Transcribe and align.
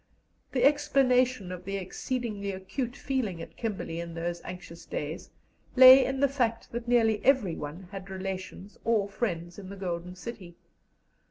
The 0.53 0.63
explanation 0.63 1.51
of 1.51 1.63
the 1.63 1.77
exceedingly 1.77 2.49
acute 2.51 2.95
feeling 2.95 3.39
at 3.39 3.55
Kimberley 3.55 3.99
in 3.99 4.15
those 4.15 4.41
anxious 4.43 4.83
days 4.83 5.29
lay 5.75 6.03
in 6.03 6.21
the 6.21 6.27
fact 6.27 6.71
that 6.71 6.87
nearly 6.87 7.23
everyone 7.23 7.87
had 7.91 8.09
relations 8.09 8.79
or 8.83 9.07
friends 9.07 9.59
in 9.59 9.69
the 9.69 9.75
Golden 9.75 10.15
City. 10.15 10.55